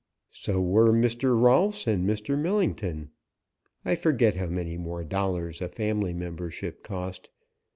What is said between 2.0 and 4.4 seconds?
Mr. Millington. I forget